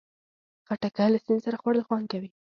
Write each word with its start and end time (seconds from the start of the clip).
خټکی 0.67 1.07
له 1.13 1.19
سیند 1.25 1.39
سره 1.45 1.55
خوړل 1.61 1.83
خوند 1.87 2.05
کوي. 2.11 2.29